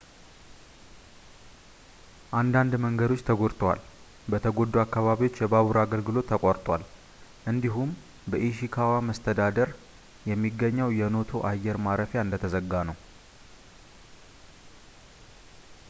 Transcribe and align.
አንዳንድ 2.39 2.73
መንገዶች 2.85 3.21
ተጎድተዋል፣ 3.27 3.79
በተጎዱ 4.31 4.73
አካባቢዎች 4.85 5.35
የባቡር 5.43 5.77
አገልግሎት 5.83 6.27
ተቋርጧል 6.31 6.85
እንዲሁም 7.51 7.91
በኢሺካዋ 8.33 8.95
መስተዳድር 9.11 9.71
የሚገኘው 10.31 10.91
የኖቶ 11.01 11.33
አየር 11.51 11.79
ማረፊያ 11.87 12.25
እንደተዘጋ 12.27 12.73
ነው 12.91 12.99